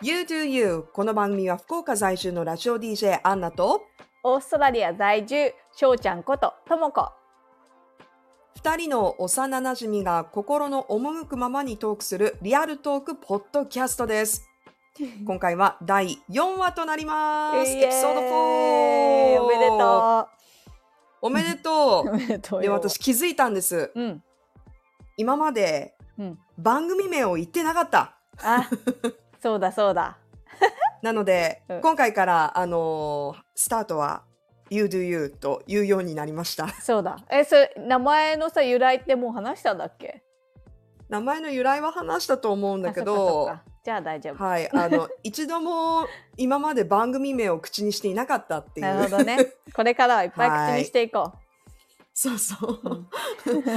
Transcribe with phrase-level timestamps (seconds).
[0.00, 3.82] You Do You この番組は福岡在住のラジオ DJ アンナと
[4.22, 7.10] オーストラリア在住、しょうちゃんことともこ。
[8.62, 14.48] 2人の幼なじみが心の赴くままにトークするリアルトークポッドキャストです。
[15.26, 17.68] 今回は第4話となります。
[17.68, 19.42] エピソード 4!
[19.42, 20.28] おめでと
[21.20, 22.08] おめでとう。
[22.08, 22.62] おめでとう。
[22.62, 23.90] で、私気づいたんです。
[23.96, 24.22] うん。
[25.16, 26.38] 今までうん。
[26.56, 28.14] 番組名を言ってなかった。
[28.44, 28.68] あ、
[29.40, 30.18] そうだそうだ。
[31.02, 34.22] なので、うん今回から、あのースタートは
[34.70, 36.68] You Do You というようになりました。
[36.80, 37.16] そうだ。
[37.30, 40.22] え、それ、名前のさ、由来ってもう話したんだっけ？
[41.08, 44.44] 名前の由来は話したと思うんだけあそっどかそっ、かじゃあ大丈夫。
[44.44, 48.86] はい、あの 一度も今まで番組名を口にしていなかったっていう。
[48.86, 49.38] なるほどね。
[49.74, 51.47] これからはいっぱい口にしていこそう
[52.18, 52.32] そ
[52.66, 52.88] うう。。
[52.90, 53.08] うん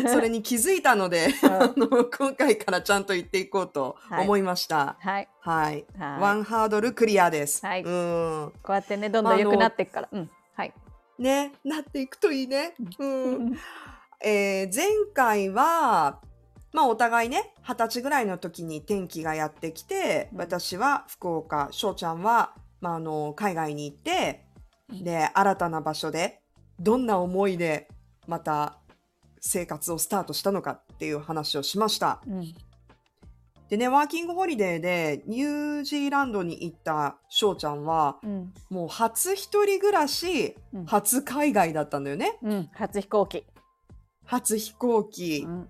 [0.10, 4.98] それに気づいたので、うんあの今回からちゃんと言っていこうと思いました。
[5.00, 5.30] はい。
[5.42, 5.86] はい。
[5.98, 7.64] はいワンハードルクリアです。
[7.64, 8.54] はいうん。
[8.64, 10.10] こうやってね、どんどん良くなっていくから。
[10.12, 10.30] うん。
[10.56, 10.74] はい。
[11.20, 12.74] ね、なっていくといいね。
[12.98, 13.06] う。
[13.06, 13.58] うんん
[14.24, 16.20] えー前回は、
[16.74, 24.46] まあお互いね、二十歳ぐらいの時に転機がやってきて、うん私は福岡、翔ちゃんは、まあ、あの海外に行って、
[24.90, 26.42] うんで、新たな場所で、
[26.80, 27.88] どんな思いで
[28.28, 28.78] また
[29.40, 32.22] 生活をスタートしたのかっていう話をしました。
[32.28, 32.54] うん。
[33.70, 38.54] でね、ワーキングホリデーでニュージーランドに行った翔ちゃんは、うん。
[38.70, 42.38] もう初一人暮らし、うん初海外だったんだよね。
[42.44, 42.70] うん。
[42.74, 43.46] 初飛行機。
[44.26, 45.46] 初飛行機。
[45.48, 45.70] うん。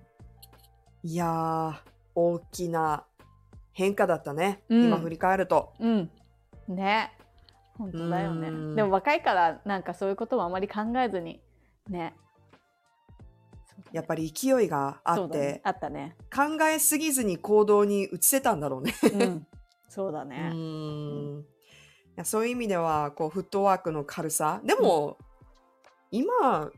[1.04, 1.74] いやー、
[2.16, 3.06] 大きな
[3.72, 4.64] 変化だったね。
[4.70, 5.74] うん今振り返ると。
[5.80, 6.10] うん。
[6.68, 7.12] ね。
[7.78, 8.76] 本当だよねうん。
[8.76, 11.42] でも若いからなんかそういうこともあまり考えずに
[11.90, 12.16] ね。
[13.94, 16.16] やっぱり勢いがあっうだね、あったね。
[16.34, 18.94] 考えすぎずに行動に移せたんだろうね。
[19.14, 19.48] うん。
[19.90, 20.52] そうだうね。
[20.54, 21.44] ーんい
[22.18, 25.18] やそういう意味ではこうフットワークの軽さでも、
[26.12, 26.72] 今、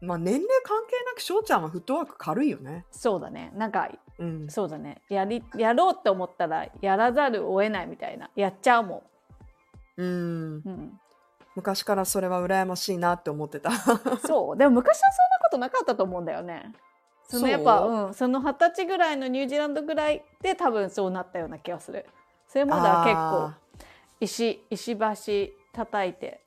[0.00, 2.86] まあ、年齢関係なく翔ちゃんはフットワーク軽いよね。
[2.90, 3.52] そうだね。
[3.54, 5.02] なんかうん、そうだね。
[5.08, 8.30] やりやろうって思ったらやらざるを得ないみたいな。
[8.36, 9.04] やっちゃうも
[9.96, 10.62] うん、ん。
[10.64, 11.00] うん。
[11.54, 13.70] 昔からそれは羨ましいなって思ってた。
[14.26, 14.56] そう。
[14.56, 16.72] でも昔はそんなことなかったと思うんだよね。
[17.28, 22.06] そのやっぱそううん、その二十歳ぐらいのニュージーランドぐらいで多分そうなったような気がする。
[22.46, 23.52] それまでは結構
[24.20, 26.42] 石石橋叩いて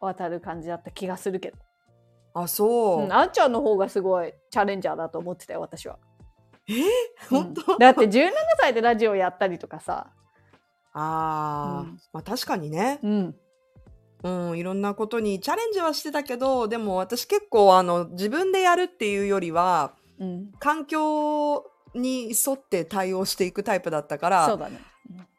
[0.00, 1.56] 渡る感じだった気がするけど、
[2.34, 5.98] あそう、うん、あんちゃんの方がすごいチャレンジャーだと思ってたよ私は。
[6.68, 6.72] え？
[6.72, 6.84] ー、
[7.30, 8.30] 本当、うんだって17
[8.60, 10.10] 歳でラジオやったりとかさ、
[10.92, 12.00] ああ、うん。
[12.12, 13.36] まあ確かにね、うん、
[14.22, 21.64] うん、いろんなことにチャレンジはしてたけどでも私結構あの自分でやるっていうよりはうん、環境
[21.94, 24.80] に沿って対応していくタイプだったかそうらだね。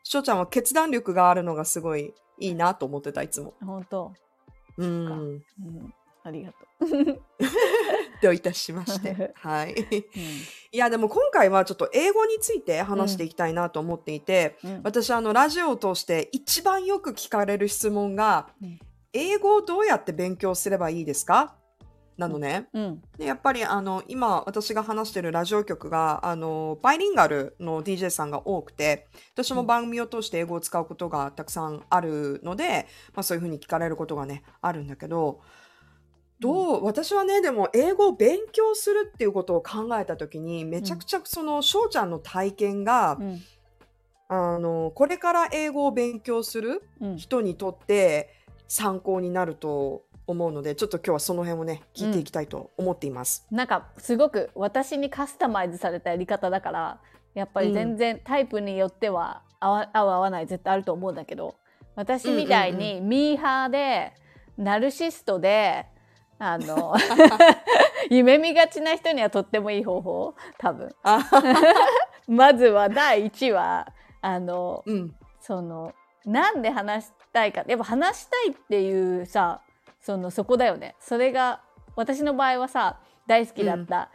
[0.03, 3.53] 翔ちゃんは決断力があるのがすごいいいなと思ってたいつも。
[3.61, 4.13] うん本当、
[4.77, 5.43] うん、うん、
[6.23, 6.85] ありがと
[8.21, 9.33] どういたしまして。
[9.35, 9.73] はい。
[9.73, 9.75] う。
[10.71, 18.79] いやでも今回はちょっと英語について話していきたいなと思っていて、うんうん私あのラジオを通して一番よく聞かれる質問が、うん
[19.11, 21.55] 英語をどうやって勉強すればいいですか？
[22.15, 22.67] なのね。
[22.73, 35.39] うんでやっぱりあの今私が話してるラジオ局があのバイリンガルの DJ さんが多くて私も番組を通して英語を使うことがたくさんあるので、まあ、そういうふうに聞かれることがねあるんだけど
[36.39, 43.41] どう私はねでも英語を勉強するっていうことを考えた時にめちゃくちゃその翔ちゃんの体験が、うん。
[44.31, 47.17] あのこれから英語を勉強するうん。
[47.17, 48.29] 人にとって
[48.67, 53.45] 参考になると思うのでちょっと今日はその辺をね聞いていきたいと思っています。
[53.49, 57.01] なんかすごく私にカスタマイズされたやり方だから
[57.33, 61.55] やっぱり全然タイプによっては合わ合う合わない絶対あると思うんだけど
[61.95, 64.13] 私みたいにミーハーで
[64.57, 65.85] ナルシストで
[66.39, 66.95] あの
[68.09, 70.95] 夢見がちな人にはとってもいい方法多分。
[71.03, 71.19] あ
[72.27, 73.87] まずは第一は
[74.21, 75.15] あのうん。
[75.41, 75.93] その
[76.25, 77.63] なんで話したいか。
[77.67, 79.61] やっぱ話したいっていうさ
[79.99, 80.95] そのそこだよね。
[80.99, 81.61] それが
[81.95, 84.09] 私の場合はさ大好きだった、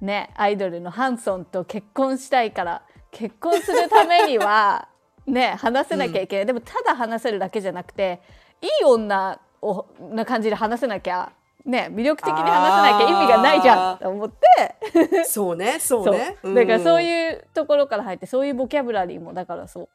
[0.00, 4.88] ねアイドルのハンソンと結婚したいから結婚するためには
[5.26, 8.22] ね話せなきゃいけない、でもただ話せるだけじゃなくて
[8.62, 11.32] いい女をな感じで話せなきゃ
[11.64, 15.24] ね魅力的に話せなきゃ意味がないじゃんと思って。
[15.24, 16.36] そうね、そうね。
[16.54, 19.88] だからそうういうところから入ってそういうボキャブラリーもだからそう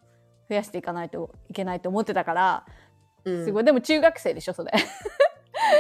[0.50, 2.66] 増やしていかないといけないと思ってたから
[3.26, 3.46] ん、うん。
[3.46, 3.64] すごい。
[3.64, 4.72] でも中学生でしょそれ。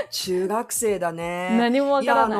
[0.09, 1.55] 中学生だね。
[1.57, 2.39] 何もわからない。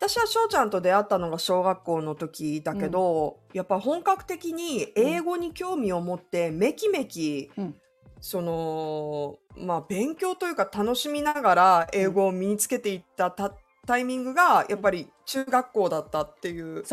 [0.00, 7.74] 私は翔ちゃんと出会ったのが小学校の時だけど、やっぱ本格的に英語に興味を持ってめきめき、うん
[8.20, 13.52] そのまあ勉強というか楽しみながら英語を身につけていったた
[13.86, 16.84] タイミングがやっぱり中学校だったっていう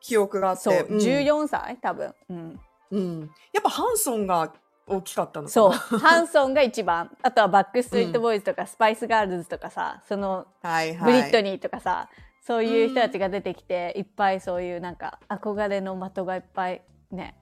[0.00, 0.62] 記憶があって。
[0.62, 0.98] そう、うん。
[0.98, 2.60] 14歳多分、うん、
[2.90, 4.52] うん、やっぱハンソンが
[4.88, 5.70] 大きかったのそう。
[5.98, 7.16] ハンソンが一番。
[7.22, 11.12] あとはバックストリートボーイズとか、スパイスガールズとかさそのはいはい。
[11.12, 12.08] ブリットニーとかさ、
[12.42, 17.36] そういう人たちが出てきて、いっぱいそういうなんか憧れの的がいっぱいね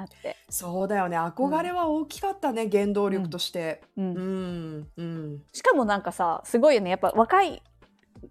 [0.00, 1.18] あって、そうだよね。
[1.18, 3.82] 憧れは大きかったね、原動力として。
[3.96, 4.14] うん。
[4.14, 4.88] うん。
[4.96, 6.90] うんしかもなんかさすごいよね。
[6.90, 7.62] やっぱ若い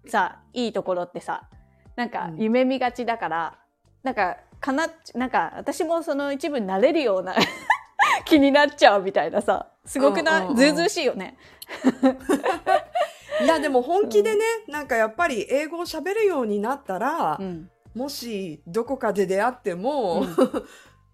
[0.06, 1.48] さいいところってさ
[1.96, 2.36] なんかうん。
[2.38, 3.58] 夢見がちだから、
[4.02, 7.34] なんかかななんか私もその一部になれるような
[8.26, 10.56] 気になっちゃうみたいなさすごくない、うんうんうん。
[10.56, 11.36] ずうずうしいよね。
[13.42, 17.70] いやでも本気でね、なんかやっぱり英語を喋るようになったら、うん。
[17.94, 20.36] もしどこかで出会っても、うん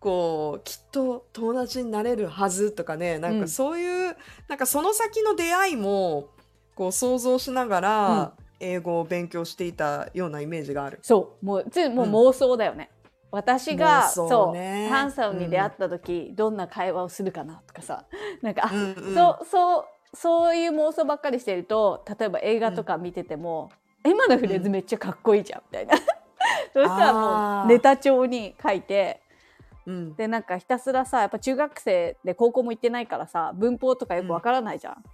[0.06, 3.48] こうきっと友達になれるはずとかねなんかうん。
[3.48, 4.16] そういう、
[4.46, 6.28] なんかその先の出会いも
[6.76, 11.00] こう想像しながら、英語を勉強していたようなイメージがある。
[11.02, 11.44] そう。
[11.44, 12.88] もうつもう妄想だよね。
[13.32, 14.54] 私がそう。
[14.54, 18.04] ねハンサムに出会った時、どんな会話をするかなとかさ。
[18.42, 19.14] なんか、あうんうん。
[19.14, 23.72] そうそうそういう妄想ばっかりしてると例えば映画とか見てても、
[24.04, 25.96] 今のフレーズめっちゃかっこいいじゃんみたいな。
[26.72, 29.25] そしたらもうネタ帳に書いて
[29.86, 35.04] うんでなんかひたすらさやっぱ中学生で高校も行ってないからさ文法とかよくわからないじゃん。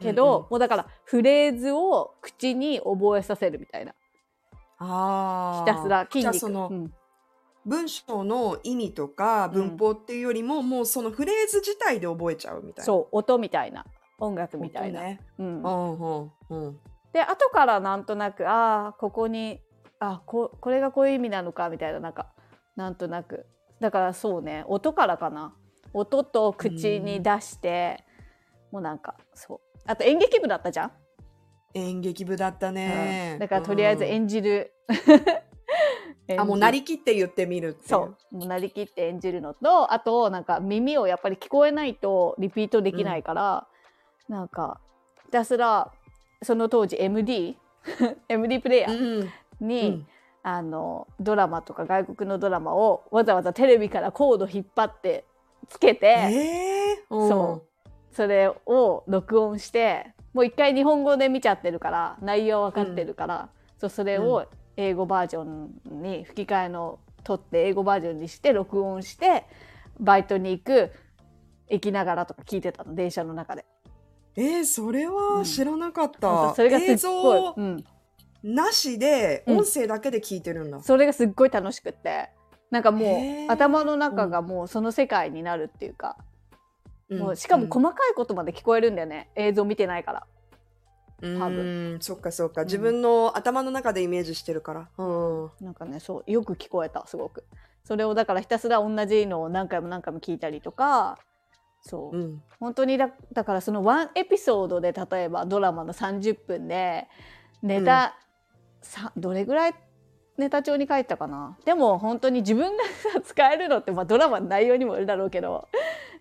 [0.00, 3.94] けど、うんうんもうだからフレーズを口に覚えさせるみたいな
[4.78, 6.38] あーひたすら筋肉。
[6.38, 6.92] その、うん
[7.66, 12.84] 文章の意味とか文法っていうよりも、もうそのフレーズ自体で覚えちゃうみたいな。
[12.84, 13.84] そう音みたいな
[14.18, 15.00] 音楽みたいな。
[15.00, 15.20] 音ね。
[15.38, 16.78] うんうんうんうん。
[17.12, 19.60] で後からなんとなくああここに
[19.98, 22.28] あここれがこういう意味なのかみたいななんか
[22.76, 23.44] なんとなく
[23.80, 25.54] だからそうね音からかな。
[25.92, 28.04] 音と口に出して
[28.70, 29.60] もうなんかそう。
[29.86, 30.92] あと演劇部だったじゃん、
[31.74, 33.32] 演劇部だったね。
[33.34, 33.38] うん。
[33.40, 37.88] だからとりあえずうん演じる、演 じあもうなりきって言ってみるって。
[37.88, 38.36] そう。
[38.36, 43.66] もうなりきって演じるのとあとなんか耳をやっぱり聞こえないとリピートできないから、
[44.28, 44.80] なんか
[45.24, 45.92] ひたすら
[46.42, 47.58] その当時 MD
[48.28, 49.66] MD プレイヤーうん。
[49.66, 50.06] に、うん
[50.42, 55.24] あのドラマとか外国のドラマをわざわざテレビからコード引っ張って
[55.68, 57.70] つけて、ええー、そう。
[58.12, 63.48] それを録音してもう一回日本語で見ちゃってるから内容分かってるから、
[63.78, 64.46] そうそれを
[64.76, 65.70] 英語バージョン
[66.02, 69.44] に吹き替えの取って英語バージョンにして録音して
[69.98, 70.90] バイトに行く
[71.68, 73.64] 行きながらとか聞いてたの電車の中で。
[74.36, 76.28] えー、それは知らなかった。
[76.28, 77.40] 本当それが映すっごい。
[77.40, 77.84] 像、うん、
[78.42, 79.58] なしでうん。
[79.58, 80.80] 音声だけで聞いてるんだ。
[80.80, 82.30] それがすっごい楽しくって。
[82.70, 83.48] なんかもへー。
[83.48, 86.16] う頭の中がもうその世界になるっていうか、
[87.10, 90.26] もうしかもこ細かいことまで聞こえるんだよね、映像見てないから。
[91.22, 92.66] うん、多うんそっかそっか、うん。
[92.66, 94.88] 自分の頭の中でイメージしてるから。
[94.96, 95.50] うん。
[95.60, 97.44] なんかねそうよく聞こえたすごく。
[97.84, 101.18] それをだからひたすら同じのを何回も何回も聞いたりとか。
[101.82, 102.42] そう、うん。
[102.58, 107.08] 本当にだだからそのワンエピソードで例えばドラマの30分で
[107.62, 108.16] ネタ、
[108.82, 109.74] さどれぐらい
[110.36, 111.56] ネタ帳に書いたかな？
[111.64, 115.68] でも本当に自分がさ 使えるのって、まあ、ドラマの内容にもよるだろうけど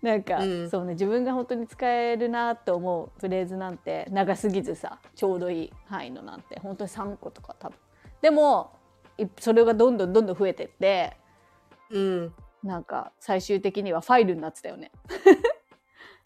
[0.02, 7.78] なんか、うんそうね自分が本当に使えるなと思うフレーズなんて長すぎずさちょうどいい範囲のなんて本当に3個とか多分。
[8.22, 8.72] でも
[9.18, 11.18] いそれがどんどんどんどん増えてって
[11.90, 12.34] うん。
[12.62, 14.92] なんか最終的にはファイルになってたよね。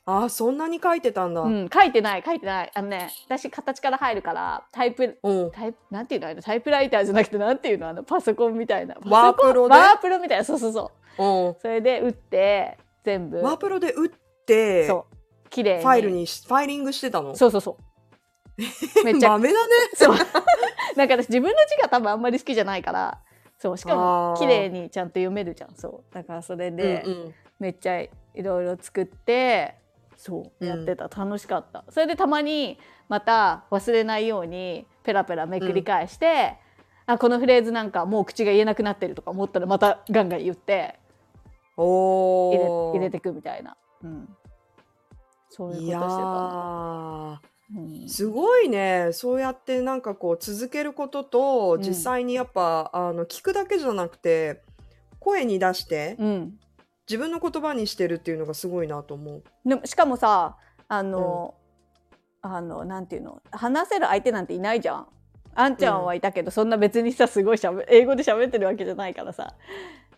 [0.05, 1.41] あー、そんなに書いてたんだ。
[1.41, 2.71] うん、書いてない書いてない。
[2.73, 5.51] あのね私形から入るからタイプうん。
[5.51, 6.41] タイプなんていうの？
[6.41, 7.87] タイプライターじゃなくてなんていうの？
[7.87, 8.95] あのパソコンみたいな。
[9.05, 9.75] ワープロで？
[9.75, 10.43] ワープロみたいな。
[10.43, 11.23] そうそうそう。
[11.23, 11.55] うん。
[11.61, 13.37] それで打って全部。
[13.41, 14.11] ワープロで打っ
[14.45, 15.49] て、そう。
[15.49, 15.81] 綺麗に。
[15.83, 17.35] ファイルにし、ファイリングしてたの？
[17.35, 17.77] そうそうそ
[18.57, 19.03] う。
[19.05, 19.29] めっちゃ。
[19.29, 19.73] 豆だね。
[19.95, 20.15] そう。
[20.97, 23.21] なんか私自分の字が多分あんまり好きじゃないから
[23.57, 23.77] そう。
[23.77, 24.39] しかもあー。
[24.39, 25.75] 綺麗にちゃんと読めるじゃん。
[25.75, 26.13] そう。
[26.13, 27.33] だからそれで、うんうん。
[27.59, 29.75] めっちゃいろいろ作って
[30.25, 30.69] そううん。
[30.69, 31.83] やってた、楽しかった。
[31.89, 36.55] それでたまにまた忘れないようにペラペラめくり返して、
[37.05, 40.97] あこのフレーズなんかもう口が言えなくなってるとか思ったらまたガンガン言って
[41.75, 42.93] お入れー。
[42.93, 44.29] 入れてくみたいな、うん、
[45.49, 47.37] そういうことしてた、ー。
[47.75, 48.09] うん。
[48.09, 49.09] すごいね。
[49.11, 51.81] そうやってなんかこう続けることと、うん。
[51.81, 54.61] 実際にやっぱ、あの、聞くだけじゃなくて、
[55.19, 56.59] 声に出して、うん、
[57.09, 59.43] 自分の言葉にしてるっていうのがすごいなと思う。
[59.65, 60.57] でもしかもさ
[60.87, 61.55] あの、
[62.41, 63.41] あのなんていうの？
[63.51, 65.07] 話せる相手なんていないじゃん。
[65.55, 69.53] あんちゃんはいたけど、そんな別にさすごいしゃべ英語で喋ってるわけじゃないからさ。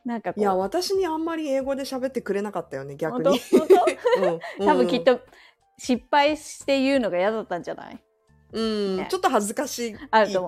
[0.05, 3.39] なんかいや私にあんまり英語で喋ってくれなかったよね逆に。
[4.63, 5.19] 多分きっ、と
[5.79, 7.99] 失敗して言うのが嫌だったんじゃない？
[8.53, 9.07] うんね。
[9.09, 9.97] ちょっと恥ずかしいっ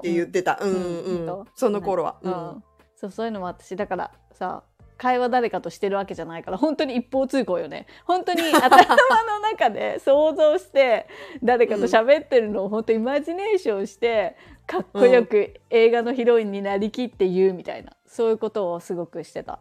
[0.01, 0.59] て言ってた。
[0.61, 0.75] うんう。
[0.75, 1.29] ん。
[1.29, 2.19] うんその頃は。
[2.21, 2.33] ううん。
[2.33, 2.63] ん
[2.95, 4.63] そうそういうのも私だからさ
[4.97, 7.87] 会話誰かとしてるわけじゃないから本当に一方通行よね。
[8.05, 8.77] 本当に頭
[9.25, 11.07] の中で想像して
[11.43, 14.35] 誰かと喋ってるのを本当イマジネーションして
[14.65, 17.93] かっこよく映画のヒロインになりきって言うみたいな。
[18.07, 19.59] そういうことをすごくしてた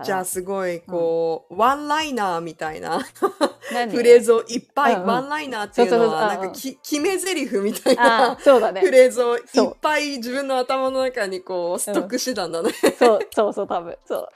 [0.00, 3.00] からじゃあすごいこう、ワンライナーみたいな
[3.72, 3.90] 何？
[3.94, 5.06] フレーズをいっぱい、うんうん。
[5.08, 6.28] ワンライナーっていうのはそうそうそう。
[6.28, 6.52] うんなん。
[6.52, 8.80] かき決め台詞みたいあなあそうだね。
[8.80, 9.76] フレーズをいっそう。
[9.80, 12.70] ぱい自分の頭の中にこうストックしてたんだね。
[12.98, 13.96] そうそうそう多分。
[14.06, 14.28] そう。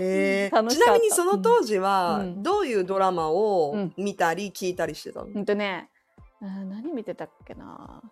[0.00, 0.54] へー。
[0.54, 0.84] 楽しかった。
[0.84, 2.42] ちなみにその当時はうん。
[2.42, 3.92] どういうドラマをうん。
[3.96, 5.90] 見たり聞いたりしてたの、うんとね、
[6.40, 8.02] あー何見てたっけな？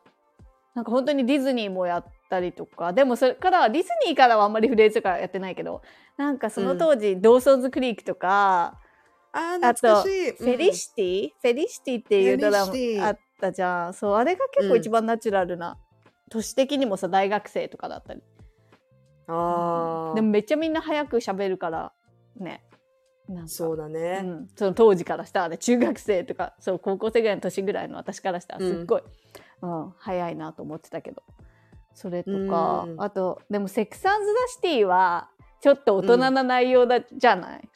[0.81, 5.83] なんか本当にディズニーもやったりとか、でもそれからはディズニーからはあんまりフレーズとかやってないけど、
[6.17, 8.81] なんかその当時、ドーソンズクリークとか、
[9.33, 10.33] あーあと懐かしい。
[10.33, 12.73] フェリシティ、フェリシティっていうドラマ
[13.07, 13.95] あったじゃん。
[13.95, 15.77] そう、あれが結構一番ナチュラルな。
[16.31, 18.23] 都市的にもさ、大学生とかだったり。
[19.27, 21.93] ああでもめっちゃみんな早く喋るから、
[22.37, 22.63] ね。
[23.47, 24.23] そうだね。
[24.25, 29.03] うん、その当時からしたらね中学生とかそう高校生ぐらいの年ぐらいの私からしたらすっごい、
[29.63, 31.23] うん早いなと思ってたけど。
[31.95, 33.03] それとか、うん。
[33.03, 35.29] あとでも「セックス・アンズ・ザ・シティ」は
[35.61, 37.69] ちょっと大人な内容だ、じゃない、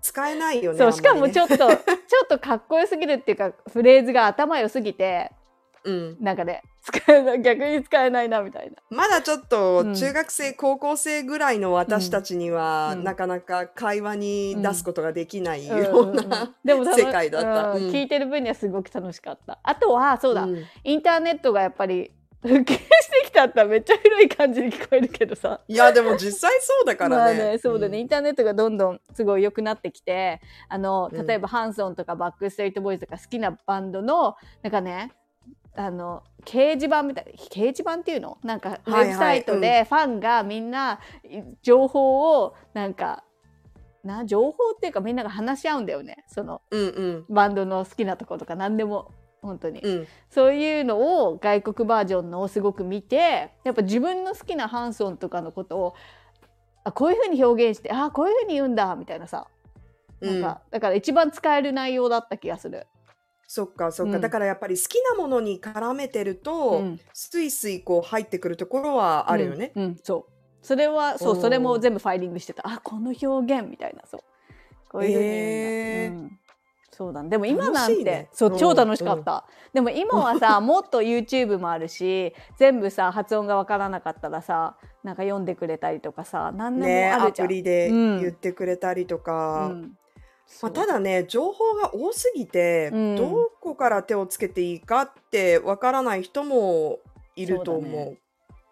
[0.00, 0.78] 使えないよね。
[0.78, 5.30] そうしかもちょっとちょっとかっこよすぎるっていうかフレーズが頭良すぎて
[5.84, 8.76] と、うん、なんかね使えない 逆に使えないなみたいな。
[8.90, 9.94] まだちょっとうん。
[9.94, 13.04] 中学生、高校生ぐらいの私たちには、うん。
[13.04, 16.28] なかなか会話に出すことができないようんううんうん。
[16.28, 17.70] な、世界だった。
[17.72, 17.90] うんうん。
[17.90, 19.58] 聞いてる分にはすごく楽しかった。
[19.62, 20.56] あとはそうだ、ん。
[20.84, 25.60] インターネットがやっぱり普及してきたったらめっちゃ古い感じに聞こえるけどさ。
[25.68, 27.38] いやでも実際そうだからね。
[27.38, 28.00] まあね、そうだね、ん。
[28.00, 31.26] インターネットがどんどんすごい良くなってきてあのうん。
[31.26, 35.12] 例えばハンソンとかバックストリートボーイズとか好きなバンドのなんかね
[35.76, 38.38] あの掲示板みたい掲示板っていうの？
[38.42, 43.24] なんかウェブサイトでファンがみんない情報をなんか
[44.02, 46.24] な情報っていうかみんなが話し合うんだよね。
[46.26, 47.24] そのうんうん。
[47.28, 49.12] バンドの好きなところとか何でも
[49.42, 50.06] 本当に、うん。
[50.28, 55.94] そういうのを外国バージョンのをすごく見てやっぱ自分の好きなハンソンとかのことを
[56.84, 59.46] あこういうふうに表現してあこういうふうに言うんだみたいなさ。
[60.20, 62.86] なんか、だから一番使える内容だった気がする。
[63.52, 64.20] そっかそっか、うん。
[64.20, 67.00] だからやっぱり好きなものに絡めてると、うん。
[67.12, 69.72] スイスイこう入ってくるところはあるよね。
[69.74, 70.32] うん、うんそう。
[70.62, 72.62] それはそうそれも全部ファイリングしてた。
[72.64, 74.20] あこの表現みたいなそう。
[74.88, 76.12] こういうふうに言うんだ、へー。
[76.12, 76.38] うん。
[76.92, 78.28] そうだねでも今なんて、ね。
[78.32, 78.56] そううん。
[78.56, 88.20] 超楽しかった、でも今はさ もっと YouTube もあるし全部さ発音がわからなかったらさなんか読んでくれたりとかさ何でねアもあるじゃん、プリでうん。
[88.20, 89.96] 言ってくれたりとか、うん
[90.62, 93.16] まあ、ただね情報が多すぎて、うん。
[93.16, 96.98] どこから手をつけていいかってわからない人も
[97.36, 98.16] いると思う。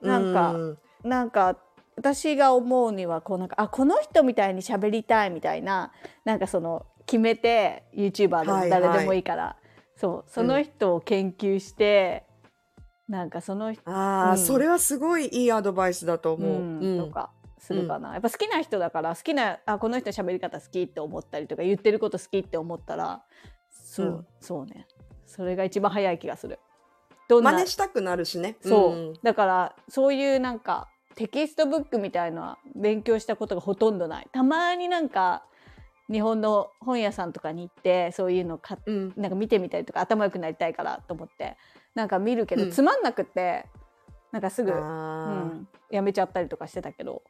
[0.02, 0.24] そうだね。
[0.24, 1.56] なんかうんなんか
[1.96, 5.92] 私が思うにはこうなんかあこの人みたいに喋りたいみたいな
[6.24, 9.56] なんかその決めて YouTuber でもはい誰でもいいから、
[9.96, 12.24] そうその人を研究して、
[13.08, 14.38] なんかその人、ああ、うん。
[14.38, 16.34] それはすごいいいアドバイスだとう。
[16.34, 16.50] 思う。
[16.60, 17.06] んうん。
[17.06, 23.22] とかするかな、やっぱ好きな人だから好きなあこの人の喋り方好きって思ったりとか言ってること好きって思ったら
[23.70, 24.26] そう、うん。
[24.40, 24.86] そうね。
[25.26, 26.58] それが一番早い気がする。
[27.28, 28.56] どんな真似したくなるしね。
[28.60, 29.14] そう、ん。
[29.22, 34.28] だからそういうなんかテキストブックみたいのは勉強したことがほとんどない。
[34.32, 35.44] たまになんか
[36.10, 39.12] 日本の本屋さんとかに行ってそういうの買っうん。
[39.16, 41.56] なんか見てみたりとか頭良くなりたいからと思って
[41.94, 42.70] なんか見るけど、うん。
[42.70, 43.66] つまんなくって
[44.32, 47.22] なんかすぐ、うあん、やめちゃったりとかしてたけど、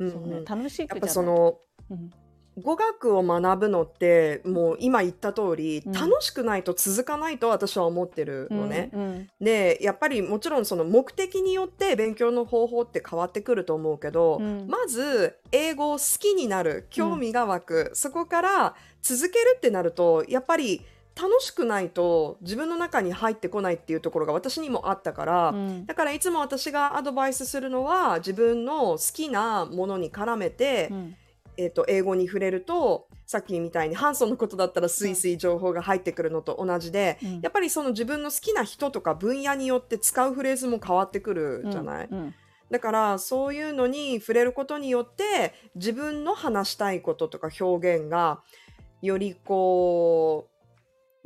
[0.00, 0.08] うん。
[0.08, 0.44] ーそうねうんうん。
[0.44, 1.58] 楽しいやっぱその
[1.90, 2.10] うん。
[2.58, 5.92] 語学を学ぶのってもう今言った通り、うん。
[5.92, 8.90] 楽しくないと続かないと私は思ってるのね。
[8.94, 14.66] うんでやっぱりもちろんその目的によって勉強の方法って変わってくると思うけど、うん。
[14.68, 20.80] まず英語を好きになる興味が湧く、そこから続けるってなるとやっぱり
[21.18, 25.86] 楽しくないと自分の中に入ってこないっていうところが私にもあったから、うん。
[25.86, 31.16] だからいつも私がアドバイスするのは自分の好きなものに絡めて、うん。
[31.58, 37.40] えー、と英語に触れるとさっきみたいにハンソンのことだったらスイスイ情報が入ってくるのと同じで、うん。
[37.40, 42.34] やっぱりその自分の好きな人とか分野によって使うフレーズも変わってくるじゃない、うん。
[42.70, 48.42] だからそういうのに触れることによって自分の話したいこととか表現が
[49.00, 50.55] よりこう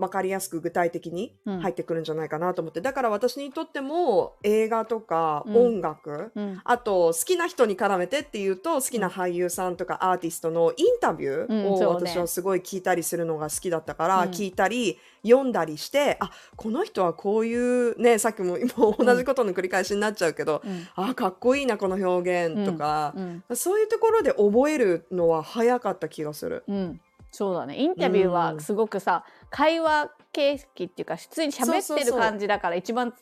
[0.01, 1.61] 分かりやすく具体的にうん。
[1.61, 5.57] 入ってくるんじゃないかなと思って、だから私にとっても映画とかうん。
[5.57, 6.61] 音楽、うん。
[6.65, 14.31] あと好きな人に絡めてっていうと好きな俳優さんとかアーティストのインタビュうんーを私はすごい聞いたりするのが好きだったから、うん。
[14.31, 20.89] 聞いたり読んだりしてあこの人はこういうねさっきも今同じことの繰り返しになっちゃうけど、うん。
[20.97, 23.45] あかっこいいなこの表現とか、うん。
[23.55, 26.65] そういうところで覚えるのは早かった気がする。
[26.67, 27.77] うんそうだね。
[27.77, 33.15] インタビューはすごくさ、会話形式っていうか普通に喋ってる感じだから一番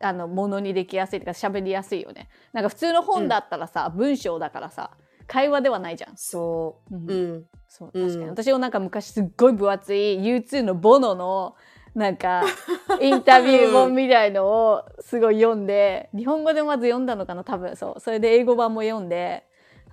[0.00, 2.28] あのものにできやすいとか喋りやすいよね。
[2.52, 4.90] なんか普通の本だったらさ、文章だからさ
[5.26, 6.16] 会話ではないじゃん。
[6.16, 7.10] そう、うん。
[7.10, 11.56] うん、そううん確かに、私もなんか昔すっごい分厚い U2 のボノの
[11.94, 12.42] なんか
[13.00, 17.76] インタビュー本みたいのをすごい読んで日本語でまず読んだのかな多分。
[17.76, 18.00] そう。
[18.00, 19.44] それで英語版も読んで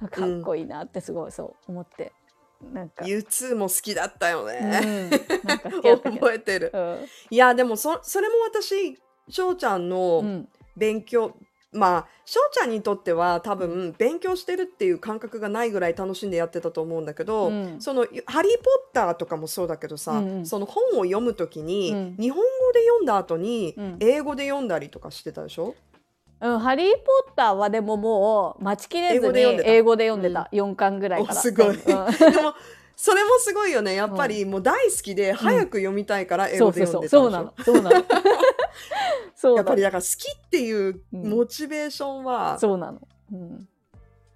[0.02, 2.12] あかっこいいなってすごいそう思って
[2.74, 5.10] なんか、U2 も好きだったようん、ね。
[5.44, 6.16] なんか好きだったけど。
[6.16, 6.72] 覚えてる。
[6.74, 7.06] うん。
[7.30, 8.98] いやでもそそれも私
[9.30, 10.50] 翔ちゃんうのん。
[10.78, 11.36] 勉強、
[11.74, 17.82] まあ翔ちゃんにとっては多分勉強してるっていう感覚がないぐらい楽しんでやってたと思うんだけど、うん。
[17.82, 20.46] その「ハリー・ポッター」とかもそうだけどさ、うんうん。
[20.46, 22.16] その本を読むときに、うん。
[22.18, 23.98] 日本語で読んだ後にうん。
[24.00, 25.76] 英語で読んだりとかしてたでしょ、
[26.42, 29.70] うん、ハリー・ポッターはでももう待ちきれずに英語で読んでた。
[29.72, 31.40] 英語で読んでた、4巻ぐらいから。
[31.40, 31.78] おすごい。
[31.78, 31.94] で
[32.42, 32.56] も
[32.96, 33.96] それもすごいよね。
[33.96, 37.54] やっぱりもう大好きで早く読みたいから英語で読んでたうそうなの。
[37.64, 38.06] そうなの。
[39.36, 39.58] そうなの。
[39.58, 43.00] やっぱりだから好きっていううんモチベーションは、そうなの、
[43.34, 43.68] うん、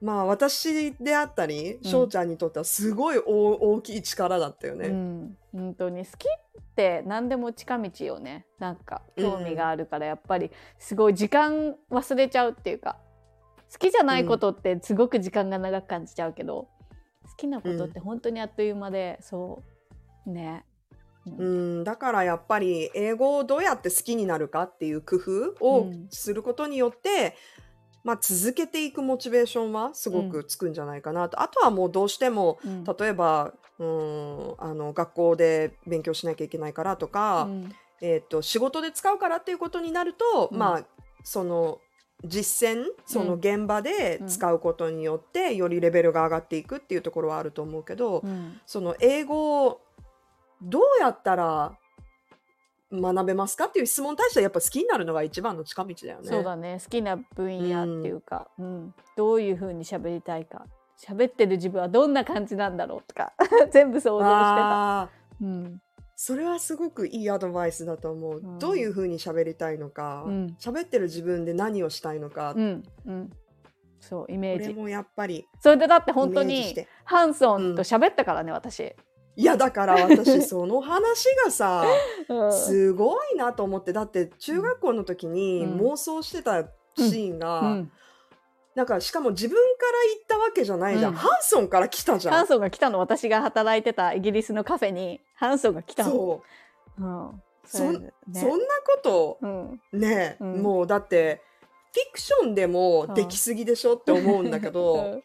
[0.01, 1.83] まあ私であったりうん。
[1.83, 4.87] 翔ちゃんにとってはすごい大大きい力だったよね。
[4.87, 8.45] うん、本当に好きって何でも近道よね。
[8.59, 12.97] なんか興味があるからやっぱりすごい時間忘れちゃうっていうか。
[13.71, 16.67] 好きじゃないことってすごく時間が長く感じちゃうけど、
[17.23, 19.63] 好きなことって本当にあっという間でそ
[20.25, 20.63] うね、
[21.25, 26.07] うんうん、だからやっぱり英語をどうやって好きになるかっていう工夫うをん。
[26.09, 27.35] することによって、
[28.03, 32.83] まあ、続けていくモチベーションはすごくつくんじゃないかなと、あとはもうどうしてもうん。
[32.83, 37.75] 例えばうんあの学校で勉強しなきゃいけないからとか、うん。
[38.01, 40.57] えー、と仕事で使うからっていうことになると、うん。
[40.57, 40.83] まあ
[41.23, 41.79] その
[42.23, 48.59] 実践その現場で使うことによって、よりレベルが上がっていくっていうところはあると思うけど、うん。
[48.65, 49.81] その英語を
[50.61, 51.77] どうやったら
[52.91, 56.27] 学べますかっていう質問に対してはやっぱ好きになるのが一番の近道だよね。
[56.27, 56.79] そうだね。
[56.81, 58.93] 好きな分野っていうか、うん。
[59.17, 60.65] どういうふうに喋りたいか
[60.97, 63.33] 喋ってる自分はどんな感じなんだろうとか
[63.71, 65.09] 全部想像してた。
[65.41, 65.81] うん。
[66.15, 68.37] それはすごくいいアドバイスだと思う。
[68.37, 68.59] うん。
[68.59, 70.55] どういうふうに喋りたいのか、うん。
[70.59, 72.83] 喋ってる自分で何をしたいのか、うん。
[73.05, 73.29] うん、
[73.99, 74.73] そうイメージ。
[74.73, 76.73] もやっぱりそれでだって本当に。
[77.03, 78.95] ハンソンと喋ったからね、私、
[79.35, 81.83] いやだから私その話がさ
[82.29, 82.53] うん。
[82.53, 83.91] すごいなと思って。
[83.91, 85.81] だって中学校の時にうん。
[85.81, 86.63] 妄想してた
[86.95, 87.91] シーンが、うん、
[88.75, 91.17] なんかしかも自分から行ったわけじゃないじゃん、うん。
[91.17, 92.33] ハンソンから来たじゃん。
[92.35, 95.21] ハンソンが来たの私が働いてたイギリスのカフェに。
[95.35, 96.11] ハンソンが来たの。
[96.11, 96.43] そ
[96.99, 97.03] う。
[97.03, 98.11] うん、そね。
[98.33, 99.81] そんなことうん。
[99.93, 100.61] ね、うん。
[100.61, 101.41] もうだって
[101.93, 105.21] フィクションでもできすぎでしょって思うんだけど、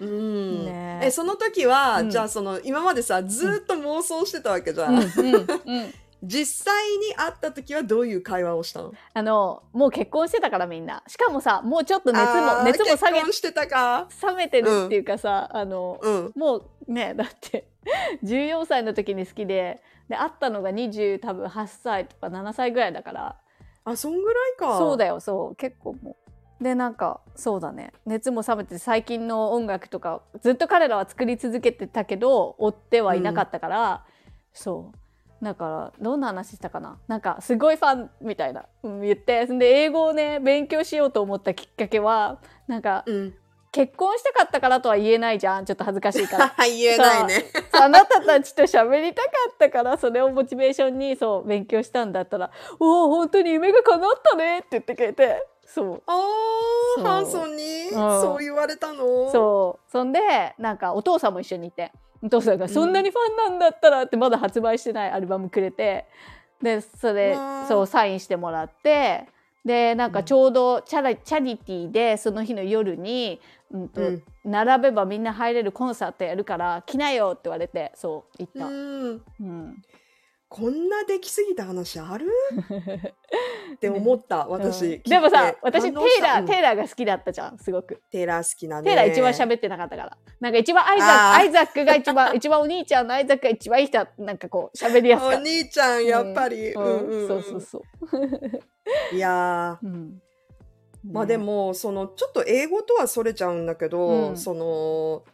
[0.00, 0.64] うん。
[0.64, 1.00] ね。
[1.02, 2.10] えその時は、うん。
[2.10, 5.94] じゃあその今までさずーっと妄想してたわけじゃんうんうん
[6.26, 8.92] 実際に会った時はどういう会話をしたの？
[9.12, 11.02] あのもう結婚してたからみんな。
[11.06, 14.08] しかもさもうちょっと熱も熱も下げしてたか。
[14.22, 16.32] 冷めてるっていうかさ、あのうん。
[16.34, 17.68] もうねだって
[18.24, 23.36] 14歳の時に好きでで会ったのが20多分8歳とか7歳ぐらいだから。
[23.84, 24.78] あそんぐらいか。
[24.78, 25.56] そうだよそう。
[25.56, 26.16] 結構も
[26.60, 26.64] う。
[26.64, 27.92] でなんかそうだね。
[28.06, 34.04] 熱も冷めて最近の音楽とかずっと彼らは作り続けてたけど追ってはいなかったから、
[34.52, 34.98] そう
[35.44, 36.98] だからどんな話したかな？
[37.06, 43.34] なんかすごいファンみたいな、うん、言ってで英語をね勉強しようと思ったきっかけはなんかうん。
[43.70, 45.64] 結婚したかったからとは言えないじゃん。
[45.64, 46.54] ちょっと恥ずかしいから。
[46.64, 47.44] 言えないね。
[47.72, 55.44] あなたたちと喋りたかったからそれをモチベーションにそう勉強したんだったら「おお本当に夢が叶ったね」って言ってくれて。
[55.66, 56.02] そう。
[56.06, 56.12] あ
[56.94, 57.04] そう。
[57.04, 57.86] ーハンソンに？
[57.88, 57.90] ん。
[57.90, 59.28] そう言われたの？
[59.32, 59.90] そう。
[59.90, 60.20] そんで
[60.56, 61.90] なんかお父さんも一緒にいて
[62.24, 62.58] お父さん。
[62.58, 66.06] が「そんなにファンなんだったら」ってまだ発売してないアルバムくれて
[66.62, 67.36] でそれ
[67.68, 69.26] そうサインしてもらって
[69.64, 74.22] でなんかちょうどチャラチャリティーでその日の夜に、うんとうん。
[74.44, 78.66] 並べばみんな入れるコンサートやるから来なよって言われてそう行った。
[78.66, 79.22] うん。
[79.40, 79.82] うん
[80.48, 82.26] こんなできすぎた話ある？
[83.74, 85.02] って思った、私、うん。
[85.02, 88.00] でもさ私テイラー、ーテイラーが好きだったじゃんすごく。
[88.10, 88.84] テイラー好きなね。
[88.84, 90.18] テイラー一番喋ってなかったから。
[90.40, 97.28] なんか一番アイザックアイザックが一番 一番お兄ちゃんのアイザックが一番いい人だなんかこう喋りやすかお兄ちゃんやっぱり、ううんうんうん。
[97.28, 97.82] そうそうそ
[99.12, 99.78] う、いや
[101.04, 104.36] まあでもそのちょっと英語とはそれちゃうんだけど、うん。
[104.36, 105.24] その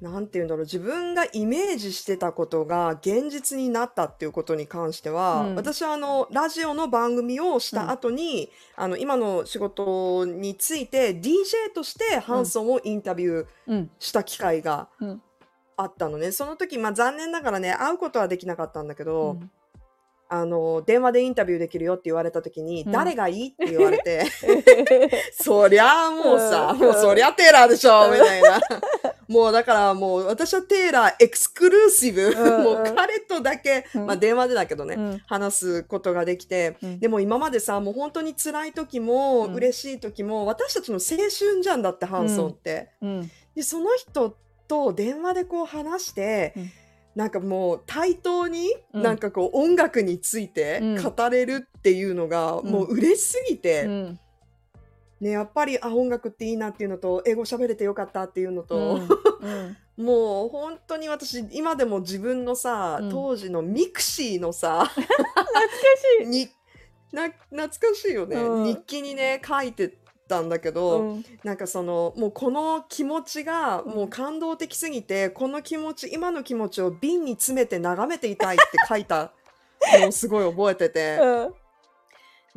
[0.00, 0.64] なんて言うんだろう。
[0.64, 5.54] 自分がイメージしてたことが現実になったっていうことに関しては、うん。
[5.56, 13.90] 私はあのラジオの番組をした後に、あの今の仕事について DJ としてハンソンをインタビューうん。
[13.98, 15.22] した機会がうん。
[15.76, 19.50] あったのね、その時、まあ、残念ながらね会うことはできなかったんだけど、うん。
[20.30, 22.92] あの電話でインタビューできるよって言われた時に、うん。
[22.92, 24.26] 誰がいいって言われて
[25.32, 26.80] そりゃあもうさ、うん。
[26.80, 28.60] もうそりゃテイラーでしょ、みたいな。
[29.28, 32.28] もうだからもう私はテイラーエクスクルーシブ。
[32.28, 34.06] うんもう彼とだけ、うん。
[34.06, 35.18] まあ電話でだけどね、うん。
[35.26, 36.98] 話すことができて、うん。
[36.98, 39.54] でも今までさ、もう本当に辛い時も、うん。
[39.54, 42.90] 嬉しい時も、私たちの青春じゃんだって、ハンソンって。
[43.02, 43.30] うん。
[43.54, 44.36] で、その人
[44.66, 46.70] と電話でこう話して、うん。
[47.14, 49.02] なんかもう対等にうん。
[49.02, 51.02] なんかこう音楽についてうん。
[51.02, 52.70] 語れるっていうのがうん。
[52.70, 54.20] もう嬉しすぎて、うん
[55.20, 63.10] ね、やっぱりあ音楽っていいなっていうのと英語喋れてよかったっていうのと、うん もう本当に私今でも自分のさ、うん。
[63.10, 65.40] 当時のミクシーのさ 懐か
[66.20, 66.26] しい。
[66.26, 66.48] に
[67.10, 68.64] な懐かしいよね、うん。
[68.64, 69.94] 日記にね書いて
[70.28, 71.24] たんだけど、うん。
[71.42, 73.90] なんかそのもうこの気持ちがうん。
[73.92, 79.32] もう感動的すぎて、この気持ち今の気持ちを瓶に詰めて眺めていたいって書いた
[80.00, 81.18] のをすごい覚えてて。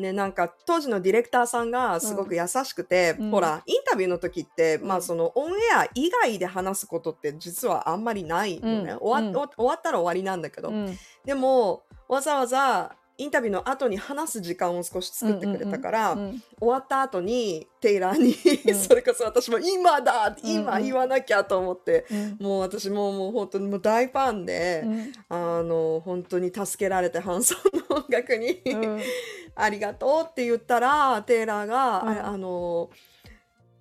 [0.02, 3.32] うんね、なんか当時のディレクターさんがすごく優しくて、うん。
[3.32, 5.00] ほらインタビューの時って、まうん。
[5.00, 8.98] あそのオンエア以外で話すことって実はあんまりないのね、うん。
[9.00, 9.50] 終わうん。
[9.56, 10.98] 終わったら終わりなんだけど、うん。
[11.24, 18.36] でもわざわざインタビューの後に話す時間を少し作ってくれたから、うん終わった後にテイラーに、
[18.72, 18.76] うん。
[18.78, 22.38] それこそ私も今だ今言わなきゃと思って、うん。
[22.40, 25.12] もう私ももう本当にもう大ファンで、うん。
[25.30, 29.02] あの本当に助けられてハンソンの音楽に、うん。
[29.56, 32.10] ありがとうって言ったらテイラーが、うん。
[32.10, 32.92] ああの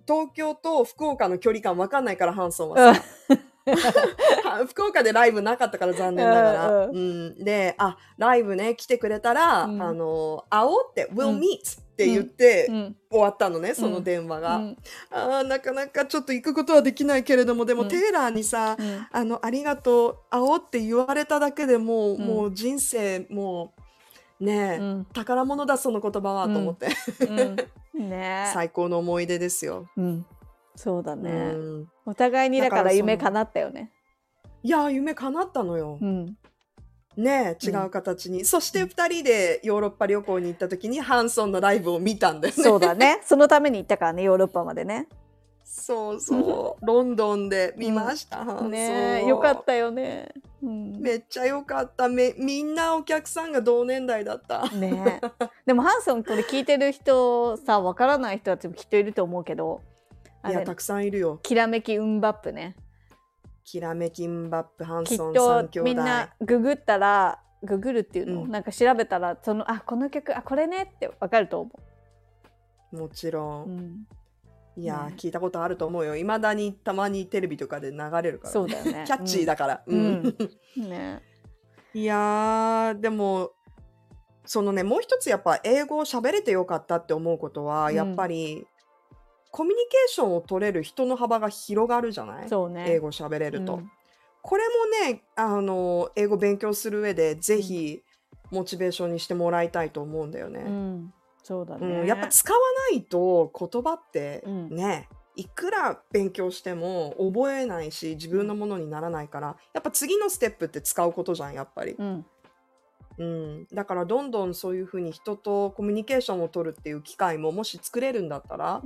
[0.07, 3.37] 東京と福岡の距離感わかんないからハンソンはさ、は
[4.67, 7.43] 福岡でライブなかったから残念ながら、ううん。
[7.43, 9.81] であライブね来てくれたら、うん。
[9.81, 12.95] あの会おうって「う We'll ん meet」って言って、うん。
[13.09, 14.77] 終わったのねその電話が、うん。
[15.11, 17.87] あーなかなかちょっと行くことはできないけれどもでも、うん。
[17.89, 19.07] テイラーにさ、うん。
[19.11, 22.21] あの、ありがとう、会おうって言われただけでもう、うん。
[22.21, 23.73] もう人生、も
[24.39, 25.05] う、ねえ、うん。
[25.13, 26.87] 宝物だ、その言葉は、と思って、
[27.93, 28.09] うん。
[28.09, 28.49] ね。
[28.53, 29.87] 最高の思い出ですよ。
[29.97, 30.25] うん
[30.75, 33.91] そうだねうん、お互いにだから夢叶ったよね
[34.63, 35.97] いやー、夢叶ったのよ。
[36.01, 36.37] うん
[37.17, 38.45] ねえ、違うんう形に。
[38.45, 42.63] そして二人でヨーロッパ旅行に行った時に、ハンソンのライブを見たんだよね。
[42.63, 45.07] そうだね そのために行ったからねヨーロッパまでね
[45.65, 46.85] そうそう。
[46.85, 48.71] ロンドンで見ました、ハンソン。
[48.71, 50.29] ねえよかったよね
[50.63, 52.07] うんめっちゃよかった。
[52.07, 54.69] めみんなお客さんが同年代だった。
[54.69, 59.90] ねえでもハンソンこれ聞いてる人さわからない人たちもきっといると思うけどあ
[60.49, 61.39] いや、れたくさんいるよ。
[61.43, 62.75] きらめきウンバップね。
[63.63, 65.83] きらめきんばっぷハンソンと三兄弟。
[65.83, 68.51] みんなググったらググるっていうの、うん。
[68.51, 71.71] なんか調べたらそのあこの曲あこれねってわかると思
[72.91, 74.07] もちろう、ん、うん、
[74.75, 75.15] いやー、ね。
[75.17, 76.15] 聞いたことあると思うよ。
[76.15, 79.03] いまだにたまにテレビとかで流れるからそうだよね。
[79.07, 79.97] キャッチーだから、うん。
[79.97, 80.35] うん。
[80.77, 80.89] うん。
[80.89, 81.21] ね。
[81.93, 83.51] いやーでも
[84.45, 87.95] そのねもう一つやっぱ英語を喋れてよかったって思うことは、うん。
[87.95, 88.65] やっぱり
[89.51, 92.49] コミュニケーションを取れる人の幅が広がるじゃない？
[92.49, 92.85] そうね。
[92.87, 93.91] 英語喋れると、うん。
[94.41, 94.63] これ
[95.03, 98.01] もねあの英語勉強する上でぜひ
[98.49, 100.63] モチベーションにしてもらいたいと思うんだよね。
[100.65, 102.59] うん、そうだうね、ん、やっぱ使わ
[102.91, 104.69] ないと言葉ってうん。
[104.75, 112.25] ね、いくら勉強しても覚えないし自分のものにならないからやっぱ次のステップって使うことじゃんやっぱり、うん。
[113.17, 118.81] うん、だからどんどんそういうふうに人とコミュニケーションを取るっていう機会ももし作れるんだったら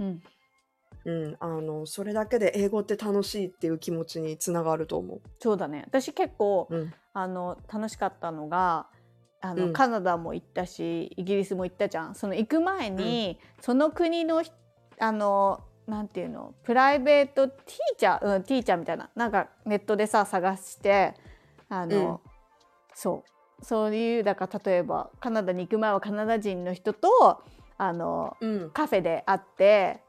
[1.06, 5.84] う、んうん、あのそれだけで英語って楽しいっていう気持ちにつながると思そうだね。
[5.88, 6.76] 私結構う。
[6.76, 6.94] うん。
[7.14, 8.88] あの楽しかったのが
[9.42, 9.74] あの、うん。
[9.74, 12.16] カナダも行ったしイギリスも行ったじゃん。
[12.16, 14.52] その行く前に、その国のひ
[15.00, 21.14] あのなんていうのプライベートティーチャー、うん、ティーチャーみたいななんかネットでさ探して
[21.70, 22.22] あの、
[22.94, 23.30] そう。
[23.62, 27.42] そういうだから例えばカナダに行く前はカナダ人の人と
[27.78, 28.70] あのうん。
[28.72, 30.02] カフェで会って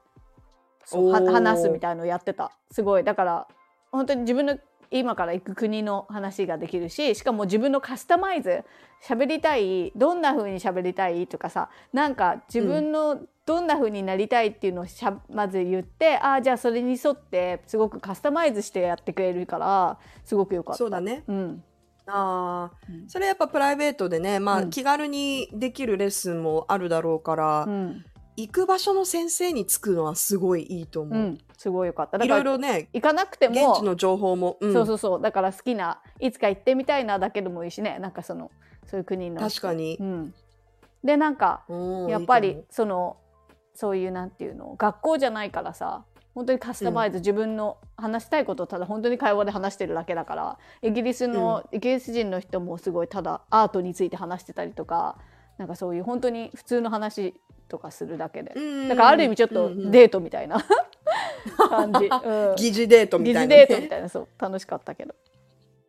[0.90, 2.52] 話すみたいのをやってた。
[2.70, 3.04] すごい。
[3.04, 3.48] だから
[3.92, 4.58] 本当に自分の
[4.90, 8.64] 今から行く国の話ができるししかも自分のカスタマイズ
[9.02, 20.78] 喋りたいどんな風に喋りたいとかさなんか自分のどんな風になりたいっていうのをしゃまず言ってああじゃあそれに沿ってすごくカスタマイズしてやってくれるからすごくよかった。
[20.78, 21.22] そうだね。
[21.28, 21.62] うん。
[22.08, 22.70] あ
[23.08, 24.70] それやっぱプライベートでね、まあ、うん。
[24.70, 28.04] 気軽にできるレッスンもあるだろうから、うん
[28.36, 31.18] 行く場所の先生につくのはすごいいいと思う。
[31.18, 32.18] うん、すごいよかった。
[32.18, 34.72] だいろいからろね、行かなくても現地の情報も、うん。
[34.72, 35.22] そうそうそう。
[35.22, 37.98] だから好きないつか行ってみたいなだけでもいいしね。
[37.98, 38.50] なんかその
[38.86, 39.40] そういう国の。
[39.40, 39.96] 確かに。
[39.98, 40.04] う。
[40.04, 40.34] ん、
[41.02, 43.16] でなんかうんやっぱりその
[43.74, 46.04] そういうなんていうの学校じゃないからさ
[46.36, 55.16] 本当にカスタマイズ、自分の話したいことをただ本当に会話で話してるだけだからイギリスの、イギリス人の人もすごいただアートについて話してたりとか
[55.58, 57.34] なんかそういう本当に普通の話
[57.68, 60.64] とかするだけで、ううんだからある意味ちょっとデートみたいな。
[61.68, 62.54] 感じ、うん。
[62.58, 63.66] 疑似デートみ疑似たいな、ね。
[63.66, 65.14] デートみたいなそう楽しかったけど。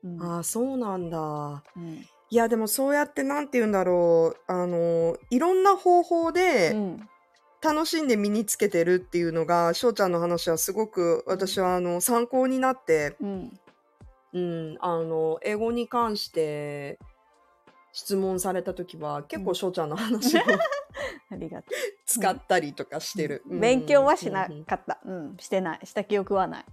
[0.03, 0.21] うん。
[0.21, 1.63] ああ、そうなんだ。
[1.75, 2.06] うん。
[2.30, 4.51] いや、でもそうやって、なんて言うんだろう。
[4.51, 7.10] あの、いろんな方法でうん。
[7.60, 13.60] 楽しんで身につけてるっていうのが、翔ちゃんの話はすごく私はあの参考になって、うん。
[14.34, 16.99] うん、あの、英語に関して
[17.98, 20.42] 質問された時は、結構翔ちゃんの話を
[21.32, 21.70] ありがと
[22.06, 23.42] 使ったりとかしてる。
[23.50, 23.58] う。
[23.58, 25.00] 勉強はしなうんうんかった。
[25.04, 25.80] うん、してない。
[25.84, 26.66] した記憶はない。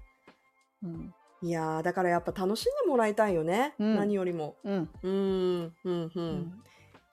[0.82, 4.56] うん、いやーだからやっぱ楽しんでもらいたいよね、うん何よりも。
[4.64, 5.14] うん、うんう
[5.64, 6.62] んうん、うん、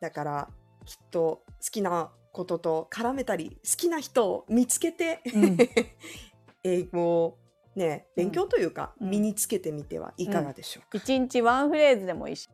[0.02, 0.50] だから
[0.86, 5.58] きっと好きなことと絡めたり好きな人を見つけて、うん
[6.66, 7.38] 英語を
[7.78, 10.98] ね勉強というか、うん身につけてみてはいかがでしょうか。
[10.98, 12.50] 一日ワンフレーズでもいいし。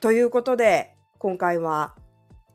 [0.00, 1.94] ということで今回は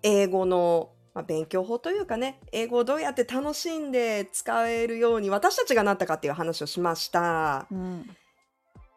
[0.02, 7.68] 英語の、まあ、勉強法というかね英語をどうやって楽しんで使えるように私たちがなったかっていう話をしました。
[7.72, 8.10] うん、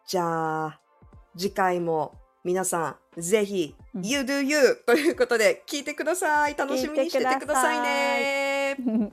[0.07, 0.79] じゃあ
[1.37, 9.11] 次回も皆さんぜひうん You do you ということで聞いてください楽しみにしててくださいね。